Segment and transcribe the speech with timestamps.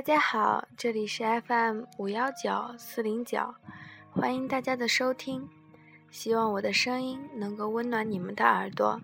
[0.00, 3.38] 大家好，这里是 FM 五幺九四零九，
[4.10, 5.46] 欢迎大家的收听，
[6.10, 8.98] 希望我的声音能够温暖你们的耳朵。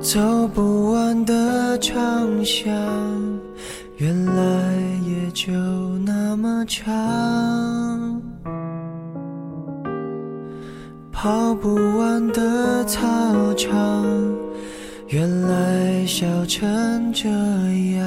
[0.00, 2.72] 走不完的长巷，
[3.96, 4.72] 原来
[5.04, 5.50] 也就
[6.06, 7.89] 那么长。
[11.22, 14.06] 跑不完的操场，
[15.08, 18.00] 原来笑成这样。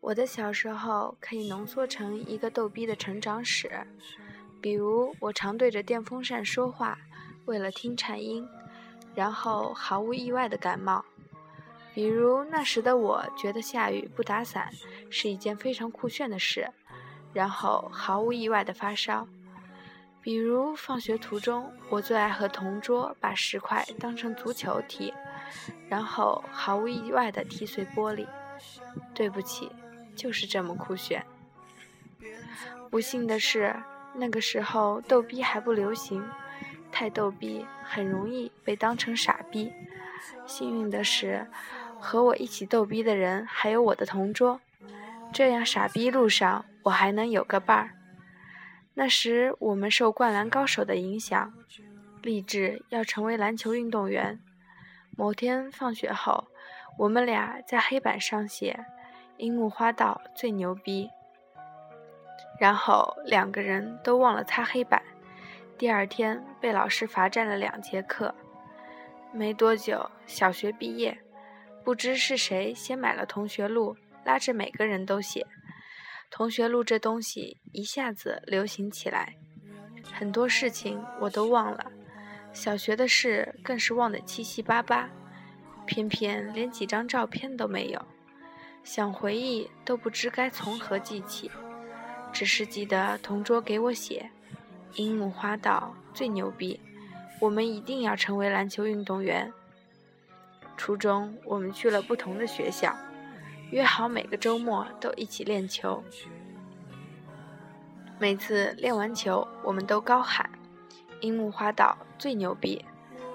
[0.00, 3.70] 我的小时候可以浓缩成一个逗逼的成长史，
[4.60, 6.98] 比如我常对着电风扇说话，
[7.44, 8.44] 为了听颤音，
[9.14, 11.04] 然后毫无意外的感冒；
[11.94, 14.68] 比如那时的我觉得下雨不打伞
[15.10, 16.68] 是一件非常酷炫的事，
[17.32, 19.28] 然后毫无意外的发烧。
[20.24, 25.12] 比如放学途中，我最爱和同桌把石块当成足球踢，
[25.86, 28.26] 然后毫无意外地踢碎玻璃。
[29.12, 29.70] 对不起，
[30.16, 31.22] 就是这么酷炫。
[32.90, 33.76] 不幸的是，
[34.14, 36.24] 那个时候逗逼还不流行，
[36.90, 39.70] 太逗逼很容易被当成傻逼。
[40.46, 41.46] 幸运的是，
[42.00, 44.58] 和我一起逗逼的人还有我的同桌，
[45.34, 47.90] 这样傻逼路上我还能有个伴儿。
[48.96, 51.52] 那时我们受《灌篮高手》的影响，
[52.22, 54.40] 立志要成为篮球运动员。
[55.16, 56.46] 某天放学后，
[56.96, 58.84] 我们俩在黑板上写
[59.38, 61.10] “樱木花道最牛逼”，
[62.60, 65.02] 然后两个人都忘了擦黑板。
[65.76, 68.32] 第二天被老师罚站了两节课。
[69.32, 71.18] 没多久，小学毕业，
[71.82, 75.44] 不知是谁先买了同学录，拉着每个人都写。
[76.36, 79.36] 同学录这东西一下子流行起来，
[80.12, 81.92] 很多事情我都忘了，
[82.52, 85.08] 小学的事更是忘得七七八八，
[85.86, 88.04] 偏偏连几张照片都没有，
[88.82, 91.48] 想回忆都不知该从何记起，
[92.32, 94.28] 只是记得同桌给我写
[94.96, 96.80] ：“樱木花道最牛逼，
[97.40, 99.52] 我们一定要成为篮球运动员。”
[100.76, 102.92] 初中我们去了不同的学校。
[103.70, 106.04] 约好每个周末都一起练球。
[108.18, 110.48] 每次练完球，我们都高喊
[111.20, 112.84] “樱木花道最牛逼”，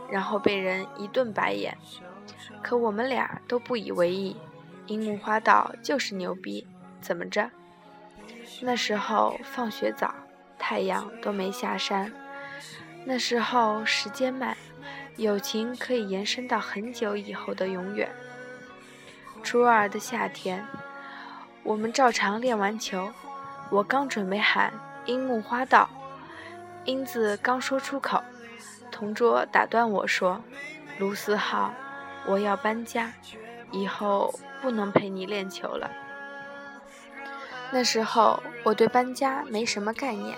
[0.09, 1.77] 然后被人一顿白眼。
[2.61, 4.37] 可我们俩都不以为意，
[4.87, 6.65] 樱木花道就是牛逼，
[7.01, 7.51] 怎么着？
[8.61, 10.13] 那时候放学早，
[10.57, 12.11] 太阳都没下山。
[13.05, 14.55] 那时候时间慢，
[15.17, 18.09] 友情可以延伸到很久以后的永远。
[19.43, 20.65] 初二的夏天，
[21.63, 23.11] 我们照常练完球。
[23.71, 24.73] 我刚准备喊
[25.05, 25.89] “樱木花道”，
[26.85, 28.23] 英子刚说出口，
[28.91, 30.41] 同桌打断我说
[30.97, 31.71] ：“卢思浩，
[32.25, 33.13] 我要搬家，
[33.71, 35.91] 以后不能陪你练球了。”
[37.71, 40.35] 那时候我对搬家没什么概念，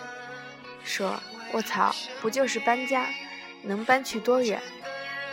[0.83, 1.17] 说
[1.53, 3.05] ：“我操，不就是搬家，
[3.63, 4.61] 能搬去多远？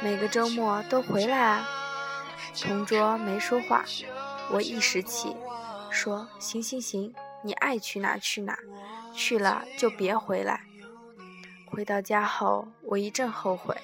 [0.01, 1.69] 每个周末都回来啊。”
[2.63, 3.85] 同桌没说话，
[4.53, 5.37] 我一时气，
[5.91, 7.13] 说：“行行行，
[7.43, 8.59] 你爱去哪去哪，
[9.15, 10.63] 去了就别回来。”
[11.71, 13.77] 回到家后，我一阵后悔，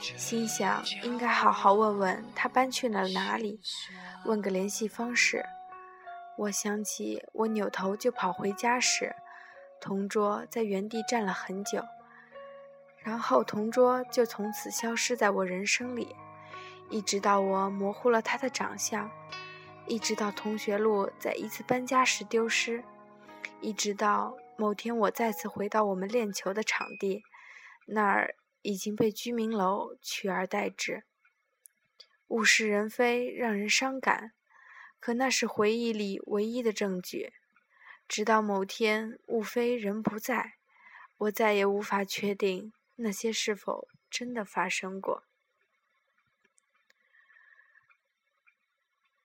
[0.00, 3.60] 心想应该好好问问他搬去了哪里，
[4.26, 5.44] 问个联系方式。
[6.36, 9.14] 我想起我扭头就跑回家时，
[9.80, 11.82] 同桌在原地站了很久，
[12.98, 16.14] 然后同桌就从此消失在我人生里。
[16.90, 19.10] 一直到我模糊了他的长相，
[19.86, 22.84] 一直到同学录在一次搬家时丢失，
[23.60, 27.22] 一直到某天我再次回到我们练球的场地，
[27.86, 31.04] 那儿已经被居民楼取而代之。
[32.28, 34.32] 物是人非，让人伤感，
[34.98, 37.32] 可那是回忆里唯一的证据。
[38.08, 40.54] 直到某天物非人不在，
[41.18, 45.24] 我再也无法确定那些是否真的发生过。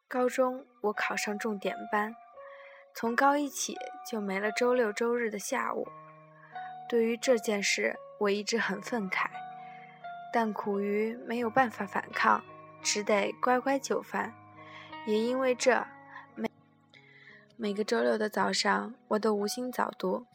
[0.08, 2.16] 高中我考上重点班，
[3.00, 3.78] 从高一起
[4.10, 5.88] 就没了周六周日的下午。
[6.90, 9.28] 对于这件事，我一直很愤慨，
[10.34, 12.44] 但苦于没有办法反抗，
[12.82, 14.34] 只得乖乖就范。
[15.06, 15.86] 也因为这，
[16.34, 16.50] 每
[17.56, 20.26] 每个周六的早上，我都无心早读，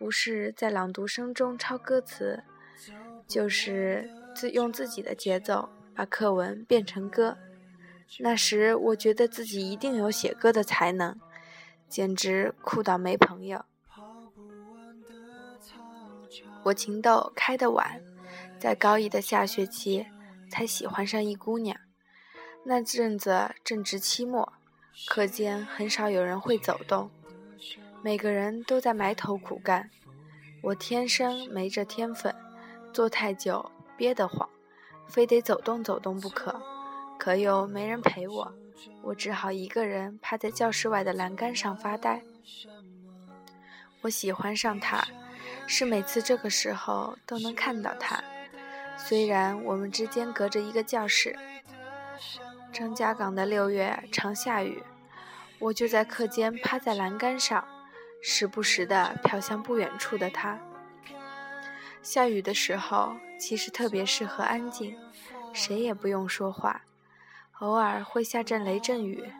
[0.00, 2.42] 不是在朗读声中抄歌词，
[3.28, 7.38] 就是自用自己的节奏把课文变成歌。
[8.18, 11.16] 那时我觉得自己一定有写歌的才能，
[11.88, 13.64] 简直酷到没朋友。
[16.64, 18.02] 我情窦开得晚，
[18.58, 20.06] 在高一的下学期，
[20.50, 21.76] 才喜欢上一姑娘。
[22.64, 24.52] 那阵子正值期末，
[25.06, 27.10] 课间很少有人会走动，
[28.02, 29.88] 每个人都在埋头苦干。
[30.62, 32.34] 我天生没这天分，
[32.92, 34.48] 坐太久憋得慌，
[35.06, 36.60] 非得走动走动不可。
[37.18, 38.52] 可又没人陪我，
[39.02, 42.22] 我只好一个人趴在教室外的栏杆上发呆。
[44.02, 45.06] 我喜欢上他，
[45.66, 48.22] 是每次这个时候都能看到他。
[48.96, 51.36] 虽然我们之间隔着一个教室，
[52.72, 54.82] 张家港的六月常下雨，
[55.58, 57.66] 我就在课间趴在栏杆上，
[58.22, 60.58] 时不时地瞟向不远处的他。
[62.02, 64.96] 下雨的时候，其实特别适合安静，
[65.52, 66.82] 谁也不用说话。
[67.60, 69.32] 偶尔会下阵雷阵雨，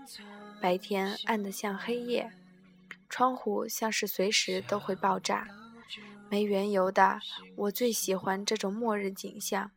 [0.59, 2.33] 白天暗得像黑夜，
[3.11, 5.47] 窗户像是随时都会爆炸。
[6.31, 7.21] 没缘由的，
[7.57, 9.71] 我最喜欢这种末日景象，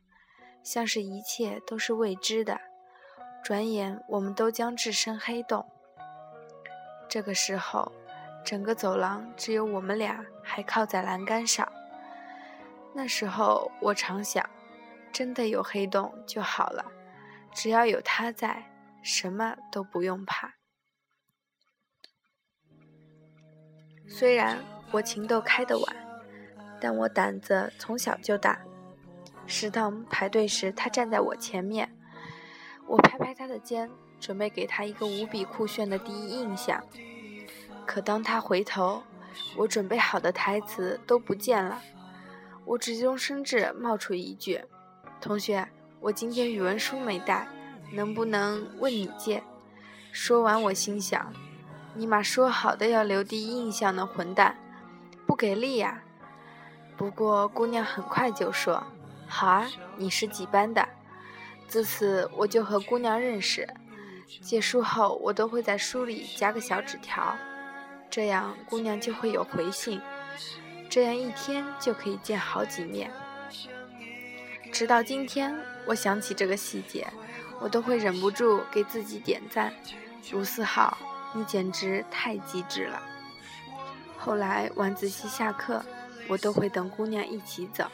[0.64, 2.62] 像是一切都是未知的。
[3.44, 5.66] 转眼我们都将置身黑洞。
[7.10, 7.92] 这个时候，
[8.46, 11.70] 整个走廊只有我们俩还靠在栏杆上。
[12.94, 14.50] 那时候我常想，
[15.12, 16.86] 真的有黑洞就好了，
[17.54, 20.56] 只要有他在，什么都不用怕。
[24.08, 25.96] 虽然我情窦开得晚。
[26.82, 28.62] 但我胆子从小就大。
[29.46, 31.94] 食堂排队时，他站在我前面，
[32.88, 36.82] 我拍拍他的肩，准备给他一个无比酷炫的第一印象。
[37.86, 39.04] 可当他回头，
[39.58, 41.82] 我准备好的台词都不见了。
[42.64, 44.64] 我急中生智，冒出一句
[45.20, 45.68] ：“同学，
[46.02, 47.48] 我今天语文书没带，
[47.92, 49.44] 能不能问你借？”
[50.12, 51.34] 说完，我心想
[51.94, 54.58] ：“尼玛，说好的要留第一印象的混蛋，
[55.26, 56.02] 不给力呀！”
[56.98, 58.84] 不过，姑娘很快就说
[59.28, 60.88] ：“好啊，你是几班的？”
[61.68, 63.68] 自此，我就和姑娘认识。
[64.42, 67.36] 借书后，我都会在书里夹个小纸条，
[68.10, 70.02] 这样姑娘就会有回信。
[70.90, 73.12] 这样一天就可以见好几面。
[74.72, 75.56] 直到今天，
[75.90, 77.06] 我想起这个细节，
[77.60, 79.74] 我都会忍不住给自己点赞。
[80.32, 80.96] 卢思浩，
[81.34, 83.02] 你简直太机智了。
[84.18, 85.84] 后来晚自习下课。
[86.28, 87.86] 我都会等姑娘一起走，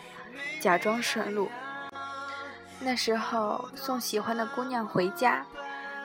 [0.59, 1.49] 假装顺路。
[2.81, 5.45] 那时候送喜欢的姑娘回家，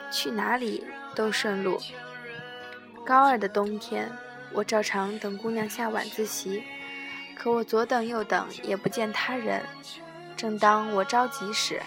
[0.09, 1.77] 去哪里都顺路。
[3.05, 4.09] 高二的冬天，
[4.53, 6.63] 我照常等姑娘下晚自习，
[7.35, 9.61] 可我左等右等也不见她人。
[10.35, 11.81] 正当我着急时，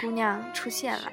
[0.00, 1.10] 姑娘出现了，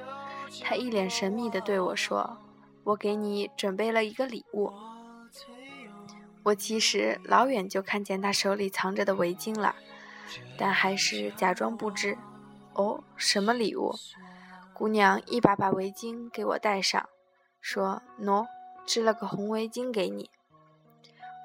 [0.63, 2.38] 她一脸神秘地对我说
[2.83, 4.72] ：“我给你准备了一个礼物。”
[6.44, 9.75] 我其实老远就看见他手里藏着的围巾了，
[10.57, 12.18] 但还是假装不知。
[12.74, 13.94] 哦，什么礼物？
[14.74, 17.07] 姑娘一把把围巾给我戴上，
[17.62, 18.48] 说：“喏，
[18.86, 20.31] 织了个红围巾给你。”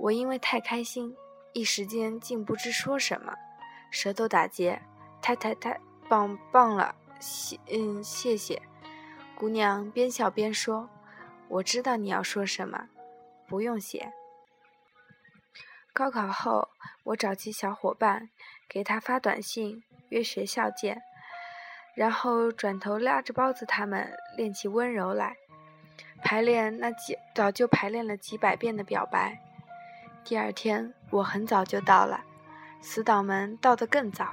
[0.01, 1.15] 我因为太开心，
[1.53, 3.35] 一时间竟不知说什么，
[3.91, 4.81] 舌头打结。
[5.27, 8.63] 太太太棒棒了，谢嗯谢谢。
[9.35, 10.89] 姑娘边笑边说
[11.51, 12.89] ：“我知道你要说什么，
[13.49, 14.13] 不用谢。”
[15.93, 16.69] 高考后，
[17.03, 18.31] 我找起小伙伴，
[18.69, 21.03] 给他发短信约学校见，
[21.97, 25.37] 然后转头拉着包子他们练起温柔来，
[26.23, 29.41] 排练那几早就排练了几百遍的表白。
[30.23, 32.23] 第二天，我很早就到了，
[32.81, 34.33] 死党们到得更早，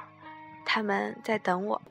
[0.65, 1.81] 他们在等我。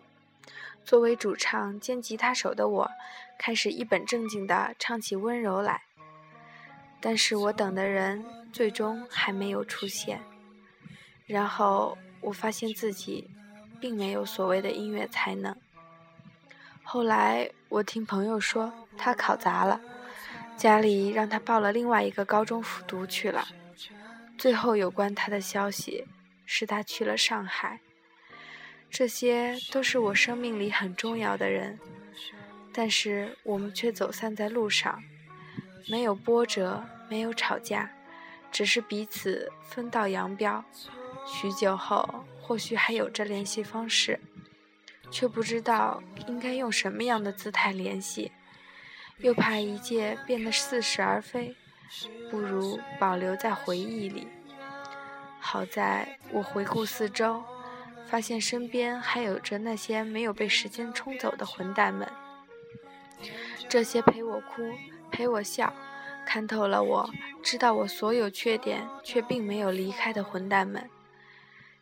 [0.85, 2.91] 作为主唱兼吉他手的我，
[3.39, 5.83] 开始一本正经地唱起温柔来。
[7.01, 10.21] 但是我等的人最终还没有出现，
[11.27, 13.29] 然后我发现自己
[13.81, 15.57] 并没有所谓的音乐才能。
[16.85, 19.81] 后来我听朋友说他考砸了，
[20.57, 23.47] 家里让他报了另外一个高中复读去了。
[24.37, 26.07] 最后有关他的消息
[26.45, 27.81] 是他去了上海。
[28.93, 31.79] 这些都是我生命里很重要的人，
[32.75, 35.03] 但是我们却走散在路上。
[35.89, 37.91] 没有波折，没有吵架，
[38.53, 40.63] 只是彼此分道扬镳。
[41.27, 44.21] 许久后，或许还有着联系方式，
[45.11, 48.31] 却不知道应该用什么样的姿态联系，
[49.19, 51.57] 又怕一切变得似是而非，
[52.31, 54.29] 不如保留在回忆里。
[55.41, 57.43] 好在我回顾四周，
[58.13, 62.07] 发现身边还有着那些没有被时间冲走的混蛋们，
[63.71, 64.71] 这些陪我哭。
[65.11, 65.73] 陪我笑，
[66.27, 67.11] 看透了我，
[67.43, 70.91] 知道我所有缺点却并没有离开的混蛋们。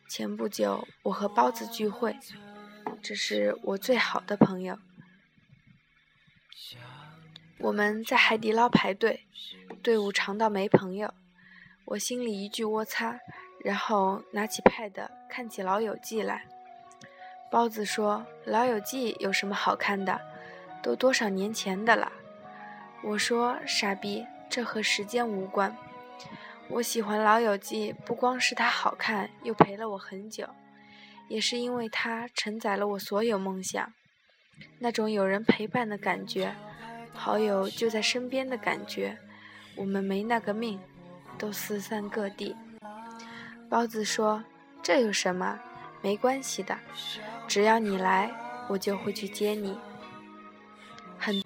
[0.07, 2.17] 前不久，我和包子聚会，
[3.01, 4.79] 这是我最好的朋友。
[7.57, 9.25] 我们在海底捞排队，
[9.83, 11.13] 队伍长到没朋友，
[11.87, 13.19] 我心里一句我擦，
[13.63, 16.43] 然后拿起 pad 看起《老友记》来。
[17.49, 20.21] 包子说：“《老友记》有什么好看的？
[20.81, 22.11] 都多少年前的了。”
[23.03, 25.75] 我说：“傻逼，这和时间无关。
[26.69, 30.47] 我喜欢《老友记》，不光是它好看，又陪了我很久，
[31.27, 33.93] 也是因为它承载了我所有梦想，
[34.79, 36.55] 那种有人陪伴的感觉。”
[37.13, 39.17] 好友就在身边的感觉，
[39.75, 40.79] 我们没那个命，
[41.37, 42.55] 都四散各地。
[43.71, 44.43] 包子说
[44.83, 45.57] ：“这有什么？
[46.01, 46.77] 没关系的，
[47.47, 48.29] 只要你来，
[48.67, 49.79] 我就会去接你。”
[51.17, 51.41] 很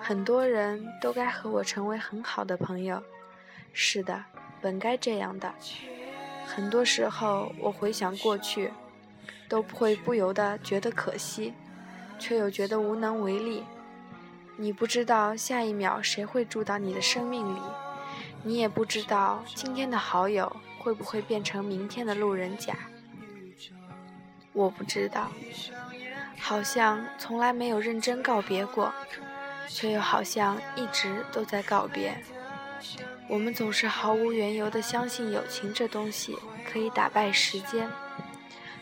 [0.00, 3.02] 很多人都该和我成为很好的朋友。
[3.74, 4.24] 是的，
[4.62, 5.52] 本该这样的。
[6.46, 8.72] 很多时候，我回想过去，
[9.50, 11.52] 都不会不由得觉得可惜，
[12.18, 13.62] 却又觉得无能为力。
[14.56, 17.60] 你不知道下一秒谁会住到你的生命里，
[18.42, 20.50] 你也不知道今天的好友
[20.82, 22.74] 会不会变成明天的路人甲。
[24.52, 25.30] 我不知道，
[26.38, 28.92] 好像从来没有认真告别过，
[29.68, 32.22] 却又好像一直都在告别。
[33.28, 36.36] 我们总是毫无缘由地相信友情这东西
[36.70, 37.88] 可以打败时间，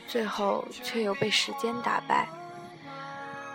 [0.09, 2.27] 最后却又被时间打败。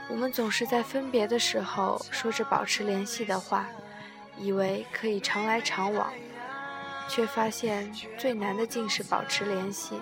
[0.08, 3.68] 我们总是在分别的时候说着保持联系的话，
[4.38, 6.14] 以为可以常来常往，
[7.08, 10.00] 却发现最难的竟是保持联系。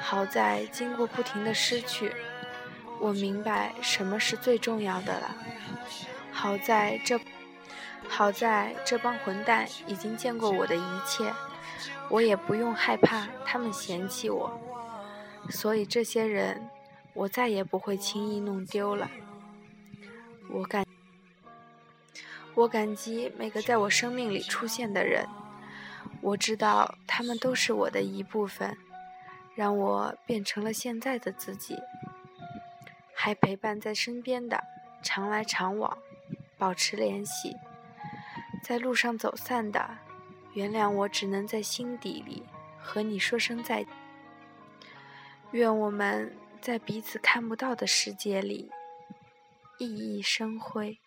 [0.00, 2.14] 好在经过不停的失去，
[3.00, 5.36] 我明白什么是最重要的了。
[6.30, 7.20] 好在这，
[8.08, 11.32] 好在这帮混蛋已经见过我的一切，
[12.08, 14.60] 我也不用害怕他们嫌弃我。
[15.50, 16.68] 所以这些人。
[17.18, 19.10] 我再也不会轻易弄丢了。
[20.50, 20.84] 我感，
[22.54, 25.26] 我感激每个在我生命里出现的人。
[26.26, 28.76] 我知道他们都是我的一部分，
[29.54, 31.78] 让我变成了现在的自己。
[33.14, 34.60] 还陪伴在身边的，
[35.04, 35.96] 常来常往，
[36.58, 37.54] 保持联系。
[38.60, 39.98] 在路上走散的，
[40.54, 42.42] 原谅我只能在心底里
[42.76, 43.92] 和你说声再见。
[45.52, 46.36] 愿我们。
[46.58, 48.72] 在彼此看不到的世界里，
[49.78, 50.98] 熠熠生辉。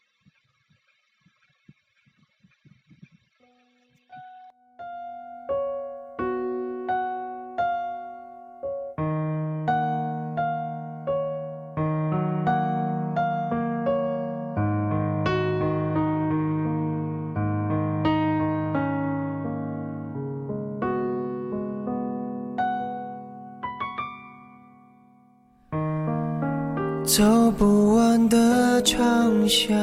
[27.10, 29.75] 走不完的长巷，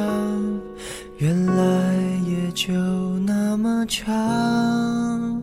[1.17, 1.93] 原来
[2.25, 2.73] 也就
[3.27, 5.43] 那么长。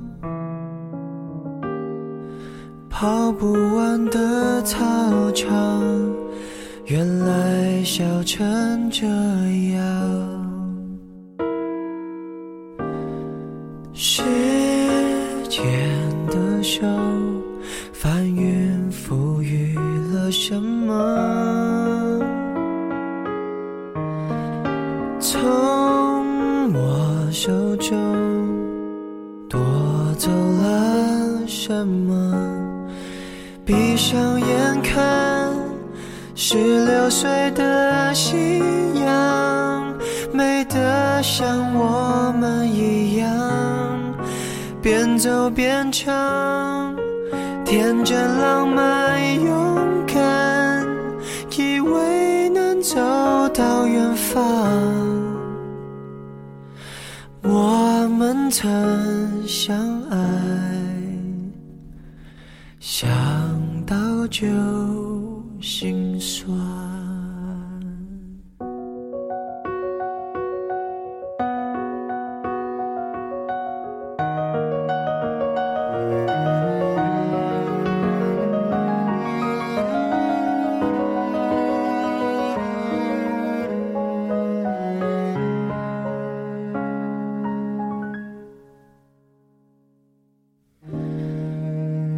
[2.89, 5.83] 跑不完的操场，
[6.85, 9.05] 原来笑成这
[9.73, 9.83] 样。
[13.91, 14.23] 时
[15.49, 15.61] 间
[16.27, 16.87] 的手，
[26.75, 27.95] 我手中
[29.47, 29.59] 夺
[30.17, 32.33] 走了什么？
[33.63, 35.53] 闭上眼看，
[36.33, 38.59] 十六岁的夕
[39.05, 39.93] 阳，
[40.33, 43.29] 美得像我们一样，
[44.81, 46.95] 边走边唱，
[47.63, 49.77] 天真浪漫勇
[50.07, 50.85] 敢，
[51.55, 52.99] 以为能走
[53.53, 55.12] 到远方。
[58.13, 58.69] 我们曾
[59.47, 60.17] 相爱，
[62.79, 63.09] 想
[63.87, 64.45] 到就
[65.59, 67.02] 心酸。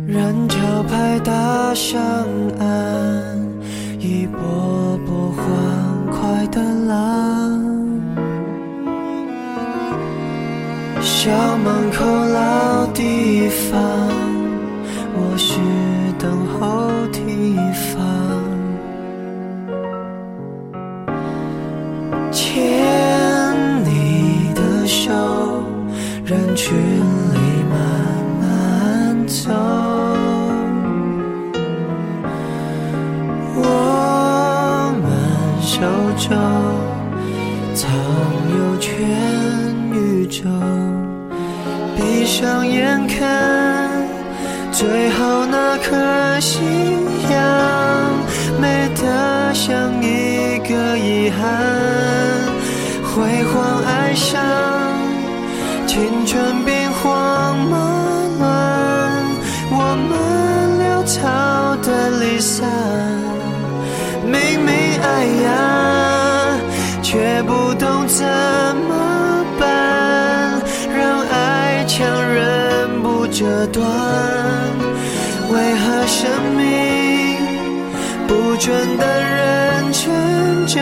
[0.07, 1.99] 人潮拍打上
[2.59, 2.69] 岸，
[3.99, 5.43] 一波波欢
[6.11, 7.59] 快的浪。
[11.01, 13.81] 校门口老地方，
[15.15, 15.59] 我是
[16.19, 18.05] 等候提防。
[22.31, 22.53] 牵
[23.83, 25.11] 你的手，
[26.23, 27.39] 人群里
[27.71, 27.75] 慢
[28.39, 29.74] 慢走。
[35.75, 35.81] 手
[36.17, 36.29] 中
[37.73, 37.91] 藏
[38.57, 38.95] 有全
[39.91, 40.43] 宇宙，
[41.97, 43.91] 闭上眼看，
[44.71, 46.61] 最后那颗夕
[47.29, 47.41] 阳，
[48.57, 51.43] 美得像一个遗憾。
[53.03, 54.41] 辉煌爱上，
[55.85, 57.75] 青春兵荒马
[58.39, 59.25] 乱，
[59.71, 59.75] 我
[60.07, 60.09] 们
[60.79, 62.63] 潦草的离散。
[65.05, 66.59] 爱呀，
[67.03, 70.59] 却不懂怎么办，
[70.97, 73.85] 让爱强忍不折断。
[75.51, 76.65] 为何生命
[78.27, 80.11] 不准等人成
[80.65, 80.81] 长，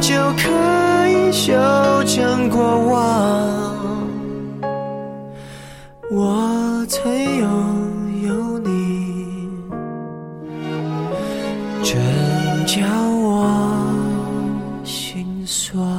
[0.00, 0.48] 就可
[1.08, 1.52] 以修
[2.06, 3.02] 正过往？
[6.08, 7.48] 我曾拥
[8.28, 8.70] 有你。
[11.82, 12.00] 真
[12.66, 15.91] 叫我心酸。